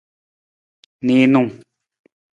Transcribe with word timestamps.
Niinung. 1.05 1.51